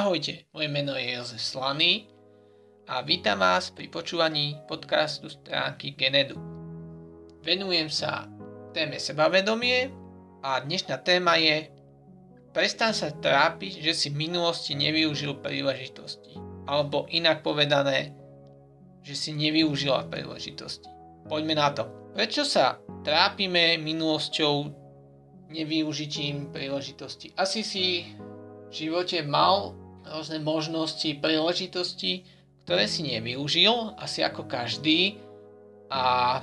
Ahojte, 0.00 0.48
moje 0.56 0.68
meno 0.72 0.96
je 0.96 1.12
Jozef 1.12 1.44
Slaný 1.44 2.08
a 2.88 3.04
vítam 3.04 3.36
vás 3.36 3.68
pri 3.68 3.92
počúvaní 3.92 4.56
podcastu 4.64 5.28
stránky 5.28 5.92
Genedu. 5.92 6.40
Venujem 7.44 7.92
sa 7.92 8.24
téme 8.72 8.96
sebavedomie 8.96 9.92
a 10.40 10.64
dnešná 10.64 11.04
téma 11.04 11.36
je 11.36 11.68
Prestan 12.56 12.96
sa 12.96 13.12
trápiť, 13.12 13.84
že 13.84 13.92
si 13.92 14.08
v 14.08 14.24
minulosti 14.24 14.72
nevyužil 14.72 15.36
príležitosti. 15.44 16.32
Alebo 16.64 17.04
inak 17.12 17.44
povedané, 17.44 18.16
že 19.04 19.12
si 19.12 19.36
nevyužila 19.36 20.08
príležitosti. 20.08 20.88
Poďme 21.28 21.60
na 21.60 21.76
to. 21.76 21.84
Prečo 22.16 22.48
sa 22.48 22.80
trápime 23.04 23.76
minulosťou 23.76 24.64
nevyužitím 25.52 26.48
príležitosti? 26.56 27.36
Asi 27.36 27.60
si 27.60 28.16
v 28.64 28.72
živote 28.72 29.20
mal 29.28 29.76
rôzne 30.06 30.40
možnosti, 30.40 31.08
príležitosti, 31.20 32.24
ktoré 32.64 32.86
si 32.86 33.02
nevyužil, 33.02 33.98
asi 33.98 34.22
ako 34.22 34.46
každý 34.46 35.18
a 35.90 36.38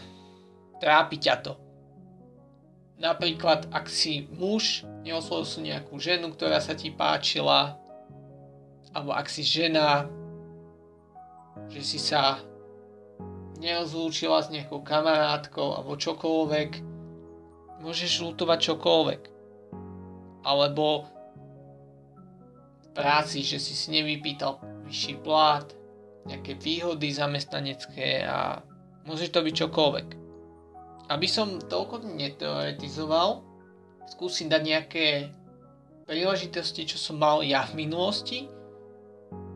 trápi 0.84 1.18
ťa 1.18 1.36
to. 1.42 1.54
Napríklad, 2.98 3.70
ak 3.70 3.86
si 3.88 4.26
muž, 4.34 4.82
neoslovil 5.06 5.46
si 5.46 5.60
nejakú 5.70 6.02
ženu, 6.02 6.34
ktorá 6.34 6.58
sa 6.58 6.74
ti 6.74 6.90
páčila, 6.90 7.78
alebo 8.98 9.14
ak 9.14 9.30
si 9.30 9.46
žena, 9.46 10.10
že 11.70 11.82
si 11.86 12.02
sa 12.02 12.42
nerozlúčila 13.62 14.42
s 14.42 14.50
nejakou 14.50 14.82
kamarátkou 14.82 15.78
alebo 15.78 15.98
čokoľvek, 15.98 16.70
môžeš 17.86 18.26
lutovať 18.26 18.60
čokoľvek. 18.74 19.22
Alebo 20.46 21.06
práci, 22.98 23.46
že 23.46 23.62
si 23.62 23.78
si 23.78 23.94
nevypýtal 23.94 24.58
vyšší 24.90 25.22
plat, 25.22 25.70
nejaké 26.26 26.58
výhody 26.58 27.14
zamestnanecké 27.14 28.26
a 28.26 28.66
môže 29.06 29.30
to 29.30 29.46
byť 29.46 29.54
čokoľvek. 29.54 30.08
Aby 31.08 31.28
som 31.30 31.62
toľko 31.62 32.04
neteoretizoval, 32.18 33.46
skúsim 34.10 34.50
dať 34.50 34.62
nejaké 34.66 35.06
príležitosti, 36.10 36.84
čo 36.90 36.98
som 37.00 37.22
mal 37.22 37.46
ja 37.46 37.64
v 37.70 37.88
minulosti, 37.88 38.50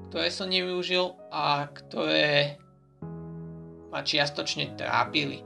ktoré 0.08 0.31
som 0.31 0.47
nevyužil 0.47 1.12
a 1.34 1.67
ktoré 1.67 2.56
ma 3.92 4.00
čiastočne 4.00 4.80
trápili. 4.80 5.44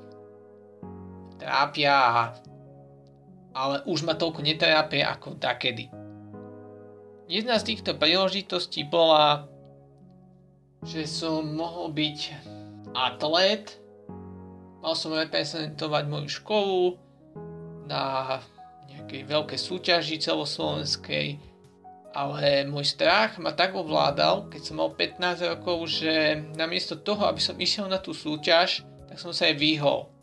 Trápia, 1.42 1.94
ale 3.58 3.76
už 3.90 4.06
ma 4.06 4.14
toľko 4.14 4.46
netrápia 4.46 5.10
ako 5.10 5.42
takedy. 5.42 5.90
Jedna 7.26 7.58
z 7.58 7.74
týchto 7.74 7.98
príležitostí 7.98 8.86
bola, 8.86 9.50
že 10.86 11.10
som 11.10 11.42
mohol 11.58 11.90
byť 11.90 12.20
atlét, 12.94 13.82
mal 14.86 14.94
som 14.94 15.10
reprezentovať 15.10 16.04
moju 16.06 16.30
školu 16.30 17.02
na 17.90 18.38
nejakej 18.94 19.26
veľkej 19.26 19.58
súťaži 19.58 20.22
celoslovenskej, 20.22 21.42
ale 22.14 22.62
môj 22.70 22.94
strach 22.94 23.42
ma 23.42 23.58
tak 23.58 23.74
ovládal, 23.74 24.46
keď 24.54 24.62
som 24.62 24.78
mal 24.78 24.94
15 24.94 25.50
rokov, 25.50 25.98
že 25.98 26.46
namiesto 26.54 26.94
toho, 26.94 27.26
aby 27.26 27.42
som 27.42 27.58
išiel 27.58 27.90
na 27.90 27.98
tú 27.98 28.14
súťaž, 28.14 28.86
tak 29.10 29.18
som 29.18 29.34
sa 29.34 29.50
aj 29.50 29.58
vyhol. 29.58 30.14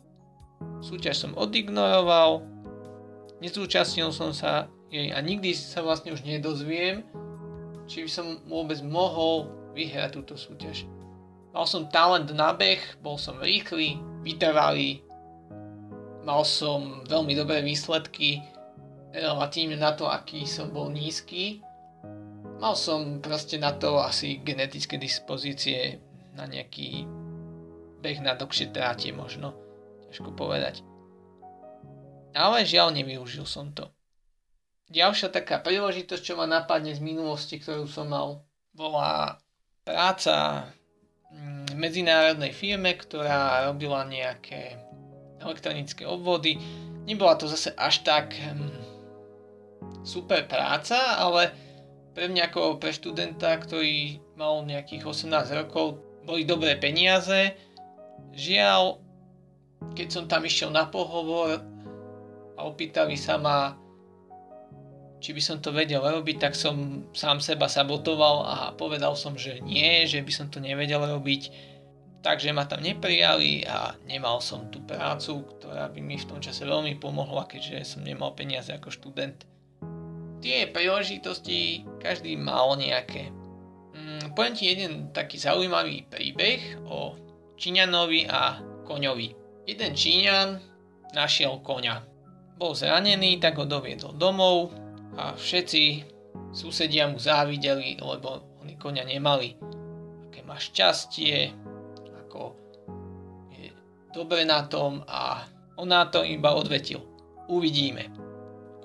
Súťaž 0.79 1.19
som 1.19 1.35
odignoroval, 1.35 2.47
nezúčastnil 3.43 4.15
som 4.15 4.31
sa 4.31 4.71
jej 4.93 5.09
a 5.09 5.17
nikdy 5.25 5.57
sa 5.57 5.81
vlastne 5.81 6.13
už 6.13 6.21
nedozviem, 6.21 7.01
či 7.89 8.05
by 8.05 8.11
som 8.13 8.27
vôbec 8.45 8.77
mohol 8.85 9.49
vyhrať 9.73 10.21
túto 10.21 10.37
súťaž. 10.37 10.85
Mal 11.49 11.65
som 11.65 11.89
talent 11.89 12.29
na 12.33 12.53
beh, 12.53 13.01
bol 13.01 13.17
som 13.17 13.41
rýchly, 13.41 13.97
vytrvalý, 14.21 15.01
mal 16.21 16.45
som 16.45 17.01
veľmi 17.09 17.33
dobré 17.33 17.65
výsledky 17.65 18.41
relatívne 19.13 19.77
na 19.77 19.93
to, 19.93 20.09
aký 20.09 20.49
som 20.49 20.73
bol 20.73 20.89
nízky. 20.89 21.61
Mal 22.57 22.73
som 22.73 23.21
proste 23.21 23.61
na 23.61 23.75
to 23.75 24.01
asi 24.01 24.41
genetické 24.41 24.97
dispozície 24.97 26.01
na 26.33 26.49
nejaký 26.49 27.05
beh 28.01 28.19
na 28.25 28.33
dlhšie 28.33 28.73
trátie 28.73 29.13
možno, 29.13 29.53
ťažko 30.09 30.33
povedať. 30.33 30.81
Ale 32.33 32.65
žiaľ 32.65 32.97
nevyužil 32.97 33.45
som 33.45 33.69
to. 33.69 33.92
Ďalšia 34.91 35.31
taká 35.31 35.63
príležitosť, 35.63 36.23
čo 36.23 36.33
ma 36.35 36.43
napadne 36.43 36.91
z 36.91 36.99
minulosti, 36.99 37.59
ktorú 37.61 37.87
som 37.87 38.11
mal, 38.11 38.43
bola 38.75 39.39
práca 39.87 40.67
v 41.33 41.73
medzinárodnej 41.75 42.53
firme, 42.53 42.93
ktorá 42.93 43.67
robila 43.71 44.05
nejaké 44.05 44.77
elektronické 45.41 46.05
obvody. 46.05 46.59
Nebola 47.03 47.35
to 47.35 47.49
zase 47.49 47.73
až 47.75 48.05
tak 48.05 48.37
hm, 48.37 48.83
super 50.05 50.45
práca, 50.45 51.19
ale 51.19 51.51
pre 52.13 52.29
mňa 52.29 52.53
ako 52.53 52.77
pre 52.77 52.93
študenta, 52.93 53.57
ktorý 53.57 54.21
mal 54.37 54.61
nejakých 54.63 55.03
18 55.03 55.59
rokov, 55.65 55.99
boli 56.23 56.45
dobré 56.45 56.77
peniaze. 56.77 57.57
Žiaľ, 58.37 59.01
keď 59.97 60.07
som 60.07 60.25
tam 60.29 60.45
išiel 60.45 60.69
na 60.69 60.87
pohovor 60.87 61.59
a 62.55 62.59
opýtali 62.63 63.17
sa 63.17 63.41
ma, 63.41 63.75
či 65.23 65.31
by 65.31 65.39
som 65.39 65.63
to 65.63 65.71
vedel 65.71 66.03
robiť, 66.03 66.35
tak 66.35 66.51
som 66.51 67.07
sám 67.15 67.39
seba 67.39 67.71
sabotoval 67.71 68.43
a 68.43 68.55
povedal 68.75 69.15
som, 69.15 69.39
že 69.39 69.63
nie, 69.63 70.03
že 70.03 70.19
by 70.19 70.31
som 70.35 70.51
to 70.51 70.59
nevedel 70.59 70.99
robiť. 70.99 71.71
Takže 72.23 72.51
ma 72.51 72.67
tam 72.67 72.83
neprijali 72.83 73.63
a 73.63 73.95
nemal 74.03 74.43
som 74.43 74.67
tú 74.67 74.83
prácu, 74.83 75.47
ktorá 75.59 75.87
by 75.91 75.99
mi 76.03 76.19
v 76.19 76.27
tom 76.27 76.39
čase 76.43 76.67
veľmi 76.67 76.99
pomohla, 76.99 77.47
keďže 77.47 77.95
som 77.95 78.03
nemal 78.03 78.35
peniaze 78.35 78.71
ako 78.71 78.91
študent. 78.91 79.47
Tie 80.43 80.67
príležitosti 80.67 81.87
každý 82.03 82.35
mal 82.35 82.75
nejaké. 82.75 83.31
Mm, 83.95 84.35
poviem 84.35 84.55
ti 84.55 84.71
jeden 84.71 85.11
taký 85.15 85.39
zaujímavý 85.39 86.03
príbeh 86.11 86.83
o 86.83 87.15
Číňanovi 87.55 88.27
a 88.27 88.59
koňovi. 88.83 89.27
Jeden 89.67 89.91
Číňan 89.95 90.59
našiel 91.15 91.63
koňa. 91.63 92.03
Bol 92.59 92.75
zranený, 92.75 93.39
tak 93.39 93.59
ho 93.59 93.63
doviedol 93.67 94.15
domov, 94.15 94.82
a 95.17 95.37
všetci 95.37 95.83
susedia 96.53 97.09
mu 97.09 97.21
závideli, 97.21 98.01
lebo 98.01 98.57
oni 98.61 98.77
konia 98.77 99.05
nemali. 99.05 99.57
Aké 100.29 100.41
má 100.41 100.57
šťastie, 100.57 101.53
ako 102.25 102.57
je 103.53 103.69
dobre 104.13 104.45
na 104.45 104.65
tom 104.65 105.05
a 105.05 105.45
on 105.77 105.89
na 105.89 106.05
to 106.09 106.21
iba 106.25 106.53
odvetil. 106.53 107.01
Uvidíme. 107.49 108.09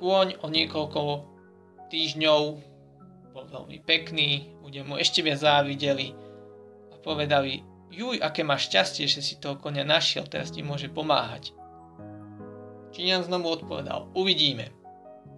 Kôň 0.01 0.41
o 0.45 0.47
niekoľko 0.49 1.01
týždňov 1.89 2.43
bol 3.33 3.45
veľmi 3.49 3.79
pekný, 3.85 4.53
ľudia 4.63 4.85
mu 4.85 4.99
ešte 5.01 5.25
viac 5.25 5.41
závideli 5.43 6.15
a 6.93 6.95
povedali, 7.01 7.65
juj, 7.91 8.21
aké 8.21 8.45
máš 8.45 8.69
šťastie, 8.71 9.09
že 9.09 9.21
si 9.25 9.41
toho 9.41 9.57
konia 9.57 9.83
našiel, 9.83 10.29
teraz 10.29 10.53
ti 10.53 10.61
môže 10.63 10.93
pomáhať. 10.93 11.57
Číňan 12.93 13.27
znovu 13.29 13.53
odpovedal, 13.63 14.11
uvidíme. 14.17 14.78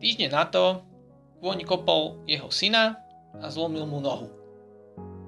Týždne 0.01 0.33
na 0.33 0.49
to 0.49 0.81
kôň 1.45 1.69
kopol 1.69 2.25
jeho 2.25 2.49
syna 2.49 2.97
a 3.37 3.47
zlomil 3.53 3.85
mu 3.85 4.01
nohu. 4.01 4.33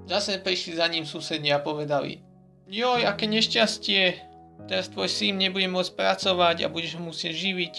Zase 0.09 0.41
prišli 0.41 0.81
za 0.81 0.88
ním 0.88 1.06
susedia 1.06 1.60
a 1.60 1.64
povedali 1.64 2.25
Joj, 2.73 3.05
aké 3.05 3.29
nešťastie, 3.29 4.17
teraz 4.64 4.88
tvoj 4.88 5.12
syn 5.12 5.37
nebude 5.37 5.69
môcť 5.69 5.93
pracovať 5.93 6.64
a 6.64 6.73
budeš 6.73 6.97
ho 6.97 7.05
musieť 7.05 7.37
živiť, 7.37 7.75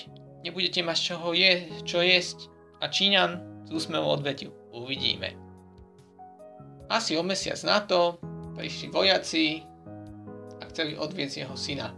nebudete 0.45 0.85
mať 0.85 0.97
čoho 1.01 1.33
je, 1.33 1.81
čo 1.81 2.03
jesť. 2.03 2.53
A 2.83 2.91
Číňan 2.91 3.41
z 3.65 3.69
úsmevom 3.73 4.19
odvetil, 4.19 4.53
uvidíme. 4.69 5.33
Asi 6.91 7.17
o 7.17 7.23
mesiac 7.25 7.57
na 7.65 7.81
to 7.81 8.21
prišli 8.53 8.93
vojaci 8.93 9.65
a 10.61 10.63
chceli 10.69 10.93
odviecť 10.93 11.47
jeho 11.47 11.55
syna. 11.57 11.95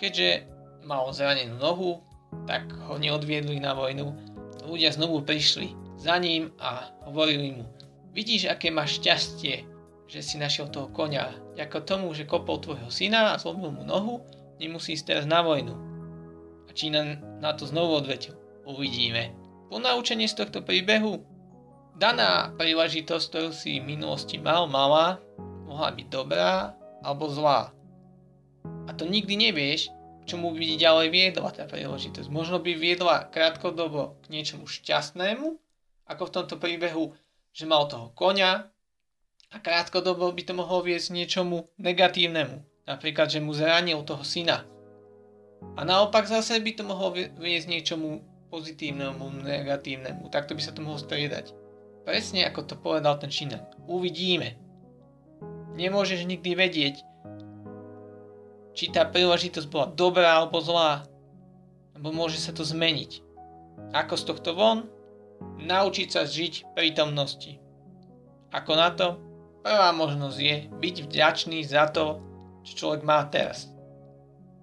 Keďže 0.00 0.46
mal 0.86 1.10
zranenú 1.12 1.58
nohu, 1.60 2.07
tak 2.48 2.64
ho 2.88 2.96
neodviedli 2.96 3.60
na 3.60 3.76
vojnu. 3.76 4.16
Ľudia 4.64 4.96
znovu 4.96 5.20
prišli 5.20 5.76
za 6.00 6.16
ním 6.16 6.48
a 6.56 6.88
hovorili 7.04 7.60
mu, 7.60 7.68
vidíš, 8.16 8.48
aké 8.48 8.72
máš 8.72 9.04
šťastie, 9.04 9.68
že 10.08 10.20
si 10.24 10.40
našiel 10.40 10.72
toho 10.72 10.88
konia. 10.88 11.36
Ako 11.60 11.84
tomu, 11.84 12.08
že 12.16 12.24
kopol 12.24 12.64
tvojho 12.64 12.88
syna 12.88 13.36
a 13.36 13.40
zlomil 13.40 13.68
mu 13.68 13.84
nohu, 13.84 14.24
nemusí 14.56 14.96
ísť 14.96 15.04
teraz 15.12 15.24
na 15.28 15.44
vojnu. 15.44 15.76
A 16.64 16.70
Čína 16.72 17.20
na 17.44 17.52
to 17.52 17.68
znovu 17.68 18.00
odvetil. 18.00 18.32
Uvidíme. 18.64 19.36
Ponaučenie 19.68 20.24
z 20.24 20.40
tohto 20.40 20.64
príbehu. 20.64 21.20
Daná 22.00 22.56
príležitosť, 22.56 23.24
ktorú 23.28 23.50
si 23.52 23.82
v 23.82 23.98
minulosti 23.98 24.40
mal, 24.40 24.64
mala, 24.70 25.20
mohla 25.68 25.92
byť 25.92 26.06
dobrá 26.08 26.72
alebo 27.04 27.28
zlá. 27.28 27.74
A 28.88 28.90
to 28.96 29.04
nikdy 29.04 29.36
nevieš, 29.36 29.92
čomu 30.28 30.52
by 30.52 30.76
ďalej 30.76 31.08
viedla 31.08 31.48
tá 31.50 31.64
príležitosť. 31.64 32.28
Možno 32.28 32.60
by 32.60 32.76
viedla 32.76 33.24
krátkodobo 33.32 34.20
k 34.22 34.36
niečomu 34.36 34.68
šťastnému, 34.68 35.56
ako 36.04 36.22
v 36.28 36.34
tomto 36.36 36.56
príbehu 36.60 37.16
že 37.58 37.66
mal 37.66 37.90
toho 37.90 38.14
konia 38.14 38.70
a 39.50 39.56
krátkodobo 39.58 40.30
by 40.30 40.42
to 40.44 40.52
mohlo 40.54 40.84
viesť 40.84 41.10
niečomu 41.10 41.66
negatívnemu. 41.80 42.62
Napríklad, 42.86 43.32
že 43.32 43.42
mu 43.42 43.50
zranil 43.56 44.04
toho 44.06 44.22
syna. 44.22 44.62
A 45.74 45.82
naopak 45.82 46.30
zase 46.30 46.60
by 46.62 46.72
to 46.78 46.86
mohlo 46.86 47.12
viesť 47.16 47.66
niečomu 47.66 48.22
pozitívnemu, 48.48 49.42
negatívnemu. 49.42 50.30
Takto 50.30 50.54
by 50.54 50.62
sa 50.62 50.70
to 50.70 50.86
mohlo 50.86 51.02
striedať. 51.02 51.50
Presne 52.06 52.46
ako 52.46 52.60
to 52.64 52.74
povedal 52.78 53.18
ten 53.18 53.28
Čínan. 53.28 53.66
Uvidíme. 53.84 54.56
Nemôžeš 55.76 56.24
nikdy 56.24 56.54
vedieť, 56.54 57.02
či 58.78 58.94
tá 58.94 59.02
príležitosť 59.02 59.66
bola 59.66 59.90
dobrá 59.90 60.38
alebo 60.38 60.62
zlá. 60.62 61.02
Lebo 61.98 62.14
môže 62.14 62.38
sa 62.38 62.54
to 62.54 62.62
zmeniť. 62.62 63.26
Ako 63.90 64.14
z 64.14 64.22
tohto 64.30 64.54
von? 64.54 64.86
Naučiť 65.58 66.08
sa 66.14 66.22
žiť 66.22 66.78
prítomnosti. 66.78 67.58
Ako 68.54 68.78
na 68.78 68.94
to? 68.94 69.18
Prvá 69.66 69.90
možnosť 69.90 70.38
je 70.38 70.56
byť 70.70 70.96
vďačný 71.10 71.58
za 71.66 71.90
to, 71.90 72.22
čo 72.62 72.86
človek 72.86 73.02
má 73.02 73.26
teraz. 73.26 73.66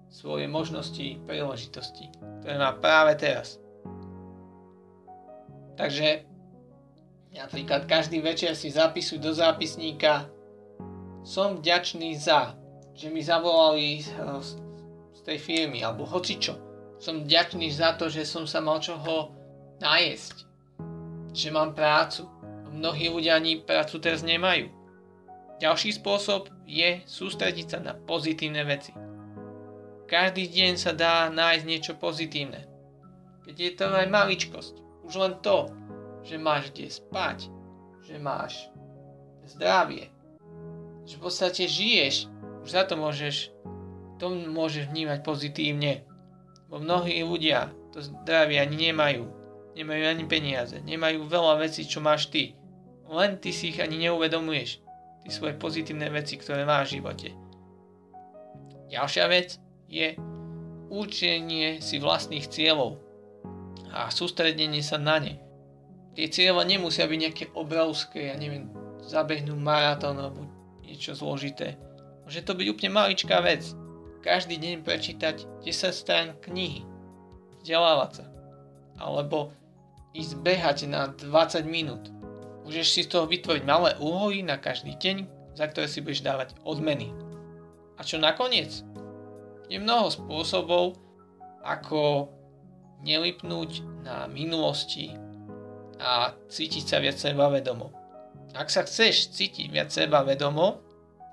Svoje 0.08 0.48
možnosti, 0.48 1.20
príležitosti, 1.28 2.08
ktoré 2.40 2.56
má 2.56 2.72
práve 2.72 3.20
teraz. 3.20 3.60
Takže 5.76 6.24
napríklad 7.36 7.84
každý 7.84 8.24
večer 8.24 8.56
si 8.56 8.72
zapisuj 8.72 9.20
do 9.20 9.36
zápisníka 9.36 10.32
som 11.20 11.60
vďačný 11.60 12.16
za 12.16 12.56
že 12.96 13.12
mi 13.12 13.20
zavolali 13.20 14.00
eh, 14.00 14.06
z 15.12 15.20
tej 15.20 15.38
firmy, 15.38 15.84
alebo 15.84 16.08
hocičo. 16.08 16.56
Som 16.96 17.28
vďačný 17.28 17.68
za 17.68 17.92
to, 18.00 18.08
že 18.08 18.24
som 18.24 18.48
sa 18.48 18.64
mal 18.64 18.80
čoho 18.80 19.36
najesť. 19.84 20.48
Že 21.36 21.48
mám 21.52 21.76
prácu. 21.76 22.24
Mnohí 22.72 23.12
ľudia 23.12 23.36
ani 23.36 23.60
prácu 23.60 24.00
teraz 24.00 24.24
nemajú. 24.24 24.72
Ďalší 25.60 25.96
spôsob 25.96 26.52
je 26.68 27.00
sústrediť 27.04 27.66
sa 27.76 27.78
na 27.80 27.92
pozitívne 27.96 28.64
veci. 28.64 28.92
Každý 30.06 30.48
deň 30.48 30.72
sa 30.76 30.92
dá 30.92 31.32
nájsť 31.32 31.64
niečo 31.64 31.92
pozitívne. 31.96 32.68
Keď 33.44 33.56
je 33.56 33.72
to 33.72 33.84
aj 33.88 34.08
maličkosť. 34.08 34.74
Už 35.08 35.12
len 35.16 35.34
to, 35.40 35.72
že 36.26 36.36
máš 36.36 36.72
kde 36.72 36.92
spať, 36.92 37.48
že 38.04 38.16
máš 38.20 38.68
zdravie, 39.46 40.10
že 41.06 41.16
v 41.16 41.22
podstate 41.22 41.70
žiješ 41.70 42.26
už 42.66 42.74
za 42.74 42.82
to 42.82 42.98
môžeš, 42.98 43.54
to 44.18 44.26
môžeš 44.26 44.90
vnímať 44.90 45.22
pozitívne. 45.22 46.02
Bo 46.66 46.82
mnohí 46.82 47.22
ľudia 47.22 47.70
to 47.94 48.02
zdravie 48.02 48.58
ani 48.58 48.90
nemajú. 48.90 49.30
Nemajú 49.78 50.02
ani 50.02 50.24
peniaze. 50.26 50.82
Nemajú 50.82 51.30
veľa 51.30 51.62
vecí, 51.62 51.86
čo 51.86 52.02
máš 52.02 52.26
ty. 52.26 52.58
Len 53.06 53.38
ty 53.38 53.54
si 53.54 53.70
ich 53.70 53.78
ani 53.78 54.02
neuvedomuješ. 54.02 54.82
Ty 55.22 55.28
svoje 55.30 55.54
pozitívne 55.54 56.10
veci, 56.10 56.34
ktoré 56.34 56.66
máš 56.66 56.90
v 56.90 56.94
živote. 56.98 57.28
Ďalšia 58.90 59.24
vec 59.30 59.62
je 59.86 60.18
učenie 60.90 61.78
si 61.78 62.02
vlastných 62.02 62.50
cieľov 62.50 62.98
a 63.94 64.10
sústredenie 64.10 64.82
sa 64.82 64.98
na 64.98 65.22
ne. 65.22 65.34
Tie 66.18 66.26
cieľa 66.26 66.66
nemusia 66.66 67.06
byť 67.06 67.18
nejaké 67.22 67.44
obrovské, 67.54 68.34
ja 68.34 68.34
neviem, 68.34 68.74
zabehnúť 69.06 69.58
maratón 69.58 70.18
alebo 70.18 70.50
niečo 70.82 71.14
zložité. 71.14 71.78
Môže 72.26 72.42
to 72.42 72.58
byť 72.58 72.66
úplne 72.66 72.90
maličká 72.90 73.38
vec. 73.38 73.62
Každý 74.26 74.58
deň 74.58 74.82
prečítať 74.82 75.62
10 75.62 75.94
strán 75.94 76.34
knihy. 76.42 76.82
Vzdelávať 77.62 78.10
sa. 78.18 78.24
Alebo 78.98 79.54
ísť 80.10 80.34
behať 80.42 80.78
na 80.90 81.14
20 81.14 81.62
minút. 81.70 82.10
Môžeš 82.66 82.86
si 82.90 83.00
z 83.06 83.14
toho 83.14 83.30
vytvoriť 83.30 83.62
malé 83.62 83.94
úlohy 84.02 84.42
na 84.42 84.58
každý 84.58 84.98
deň, 84.98 85.30
za 85.54 85.70
ktoré 85.70 85.86
si 85.86 86.02
budeš 86.02 86.26
dávať 86.26 86.58
odmeny. 86.66 87.14
A 87.94 88.02
čo 88.02 88.18
nakoniec? 88.18 88.82
Je 89.70 89.78
mnoho 89.78 90.10
spôsobov, 90.10 90.98
ako 91.62 92.30
nelipnúť 93.06 93.86
na 94.02 94.26
minulosti 94.26 95.14
a 96.02 96.34
cítiť 96.50 96.84
sa 96.86 96.98
viac 96.98 97.18
sebavedomo. 97.18 97.94
Ak 98.54 98.72
sa 98.72 98.82
chceš 98.82 99.30
cítiť 99.30 99.70
viac 99.70 99.94
sebavedomo, 99.94 100.85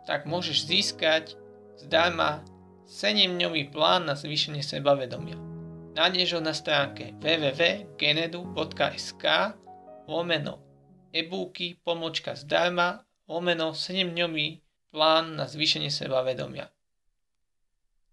tak 0.04 0.28
môžeš 0.28 0.68
získať 0.68 1.40
zdarma 1.80 2.44
7-dňový 2.88 3.72
plán 3.72 4.06
na 4.06 4.16
zvýšenie 4.16 4.64
sebavedomia. 4.64 5.36
Nájdeš 5.94 6.34
ho 6.38 6.42
na 6.42 6.54
stránke 6.58 7.14
www.genedu.sk 7.22 9.26
lomeno 10.10 10.58
e-booky 11.14 11.78
pomočka 11.86 12.34
zdarma 12.34 13.06
lomeno 13.30 13.78
7-dňový 13.78 14.58
plán 14.90 15.38
na 15.38 15.46
zvýšenie 15.46 15.94
sebavedomia. 15.94 16.74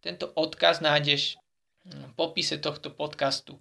Tento 0.01 0.33
odkaz 0.37 0.81
nájdeš 0.85 1.37
v 1.85 2.13
popise 2.17 2.59
tohto 2.61 2.91
podcastu. 2.93 3.61